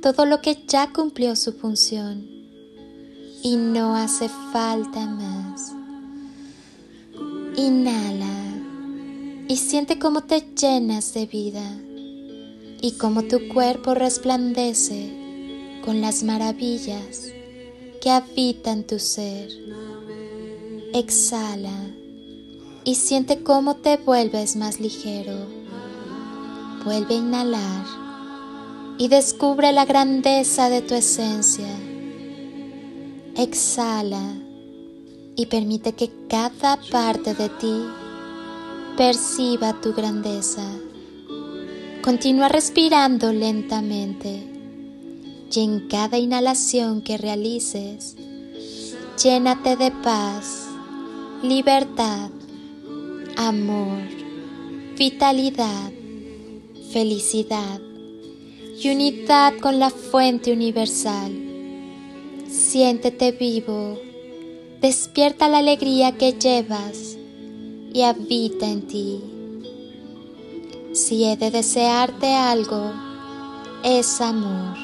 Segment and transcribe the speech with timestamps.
[0.00, 2.26] todo lo que ya cumplió su función
[3.42, 5.72] y no hace falta más.
[7.56, 8.26] Inhala
[9.48, 11.78] y siente cómo te llenas de vida
[12.80, 17.26] y cómo tu cuerpo resplandece con las maravillas
[18.00, 19.50] que habitan tu ser.
[20.94, 21.90] Exhala
[22.84, 25.34] y siente cómo te vuelves más ligero.
[26.84, 27.99] Vuelve a inhalar
[29.00, 31.74] y descubre la grandeza de tu esencia.
[33.34, 34.34] Exhala
[35.34, 37.82] y permite que cada parte de ti
[38.98, 40.70] perciba tu grandeza.
[42.02, 44.46] Continúa respirando lentamente
[45.50, 48.16] y en cada inhalación que realices,
[49.16, 50.66] llénate de paz,
[51.42, 52.28] libertad,
[53.38, 54.02] amor,
[54.98, 55.90] vitalidad,
[56.92, 57.80] felicidad
[58.82, 61.32] y unidad con la fuente universal.
[62.48, 63.98] Siéntete vivo,
[64.80, 67.18] despierta la alegría que llevas
[67.92, 69.20] y habita en ti.
[70.94, 72.92] Si he de desearte algo,
[73.84, 74.76] es amor.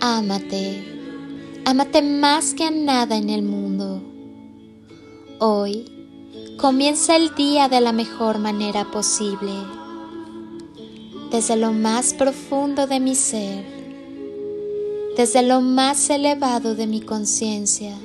[0.00, 0.84] Ámate,
[1.64, 4.02] ámate más que a nada en el mundo.
[5.38, 5.84] Hoy
[6.58, 9.52] comienza el día de la mejor manera posible
[11.32, 13.64] desde lo más profundo de mi ser,
[15.16, 17.96] desde lo más elevado de mi conciencia,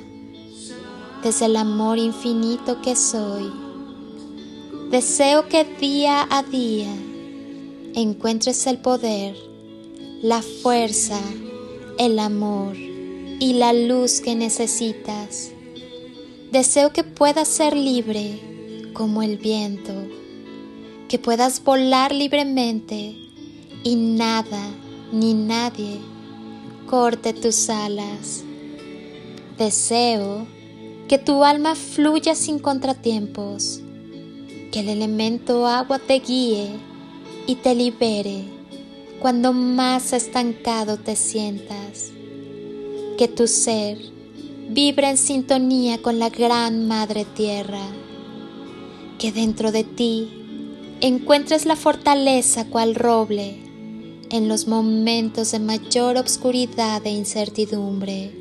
[1.22, 3.52] desde el amor infinito que soy.
[4.90, 6.90] Deseo que día a día
[7.94, 9.36] encuentres el poder,
[10.22, 11.20] la fuerza,
[11.98, 15.50] el amor y la luz que necesitas.
[16.50, 18.40] Deseo que puedas ser libre
[18.94, 19.92] como el viento
[21.08, 23.16] que puedas volar libremente
[23.82, 24.70] y nada
[25.10, 25.98] ni nadie
[26.86, 28.44] corte tus alas.
[29.56, 30.46] Deseo
[31.08, 33.80] que tu alma fluya sin contratiempos,
[34.70, 36.68] que el elemento agua te guíe
[37.46, 38.44] y te libere
[39.20, 42.12] cuando más estancado te sientas,
[43.16, 43.98] que tu ser
[44.68, 47.86] vibre en sintonía con la gran Madre Tierra,
[49.18, 50.37] que dentro de ti
[51.00, 53.56] encuentres la fortaleza cual roble
[54.30, 58.32] en los momentos de mayor obscuridad e incertidumbre,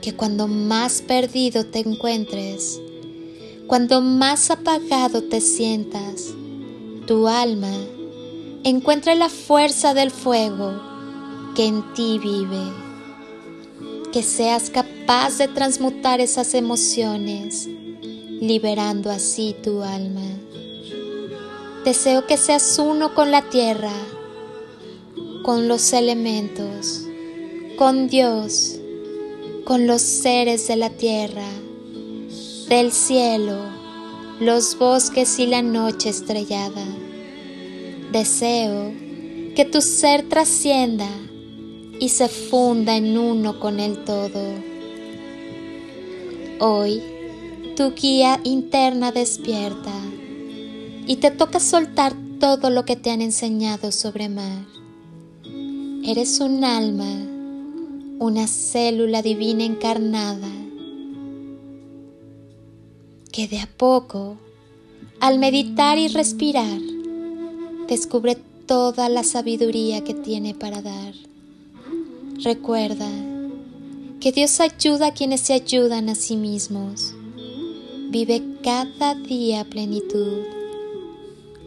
[0.00, 2.80] que cuando más perdido te encuentres,
[3.66, 6.34] cuando más apagado te sientas,
[7.06, 7.72] tu alma
[8.62, 10.80] encuentre la fuerza del fuego
[11.56, 12.72] que en ti vive,
[14.12, 17.68] que seas capaz de transmutar esas emociones,
[18.40, 20.22] liberando así tu alma.
[21.84, 23.92] Deseo que seas uno con la tierra,
[25.42, 27.02] con los elementos,
[27.76, 28.80] con Dios,
[29.66, 31.46] con los seres de la tierra,
[32.70, 33.58] del cielo,
[34.40, 36.86] los bosques y la noche estrellada.
[38.12, 38.90] Deseo
[39.54, 41.08] que tu ser trascienda
[42.00, 44.40] y se funda en uno con el todo.
[46.60, 47.02] Hoy,
[47.76, 49.92] tu guía interna despierta
[51.06, 54.64] y te toca soltar todo lo que te han enseñado sobre mar.
[56.04, 57.10] Eres un alma,
[58.18, 60.48] una célula divina encarnada,
[63.32, 64.36] que de a poco,
[65.20, 66.80] al meditar y respirar,
[67.88, 68.36] descubre
[68.66, 71.14] toda la sabiduría que tiene para dar.
[72.42, 73.08] Recuerda
[74.20, 77.14] que Dios ayuda a quienes se ayudan a sí mismos.
[78.10, 80.53] Vive cada día plenitud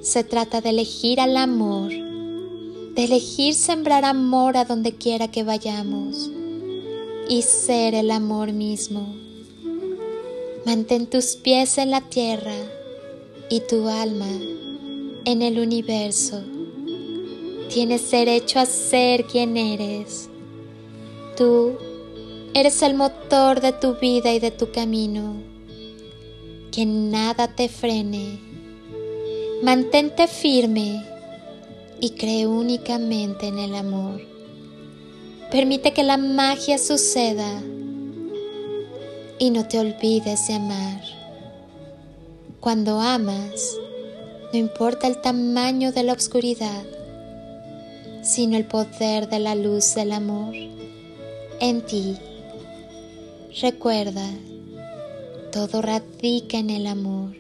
[0.08, 6.32] se trata de elegir al amor, de elegir sembrar amor a donde quiera que vayamos
[7.28, 9.14] y ser el amor mismo.
[10.66, 12.56] Mantén tus pies en la tierra
[13.50, 14.30] y tu alma
[15.26, 16.42] en el universo.
[17.70, 20.30] Tienes derecho a ser quien eres.
[21.36, 21.74] Tú
[22.54, 25.36] eres el motor de tu vida y de tu camino.
[26.72, 28.47] Que nada te frene
[29.62, 31.04] Mantente firme
[32.00, 34.22] y cree únicamente en el amor.
[35.50, 37.60] Permite que la magia suceda
[39.40, 41.02] y no te olvides de amar.
[42.60, 43.78] Cuando amas,
[44.54, 46.84] no importa el tamaño de la oscuridad,
[48.22, 50.54] sino el poder de la luz del amor
[51.60, 52.16] en ti.
[53.60, 54.30] Recuerda,
[55.52, 57.36] todo radica en el amor.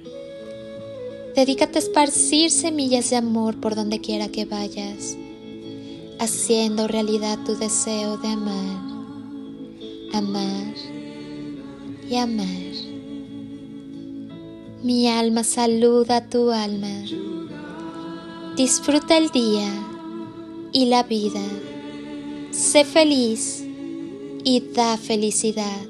[1.38, 5.16] Dedícate a esparcir semillas de amor por donde quiera que vayas,
[6.18, 9.06] haciendo realidad tu deseo de amar,
[10.13, 10.74] amar
[12.10, 12.48] y amar.
[14.81, 17.04] Mi alma saluda a tu alma.
[18.56, 19.69] Disfruta el día
[20.72, 21.44] y la vida.
[22.50, 23.63] Sé feliz
[24.44, 25.86] y da felicidad.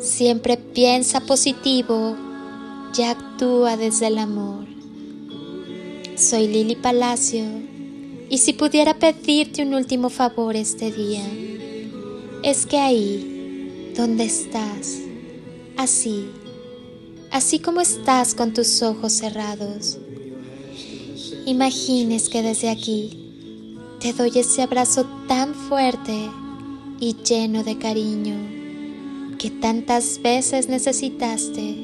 [0.00, 2.16] Siempre piensa positivo
[2.96, 4.66] y actúa desde el amor.
[6.16, 7.44] Soy Lili Palacio
[8.28, 11.24] y si pudiera pedirte un último favor este día,
[12.42, 14.98] es que ahí, donde estás,
[15.76, 16.26] así,
[17.30, 19.98] así como estás con tus ojos cerrados,
[21.46, 26.30] imagines que desde aquí te doy ese abrazo tan fuerte
[27.00, 28.36] y lleno de cariño
[29.38, 31.83] que tantas veces necesitaste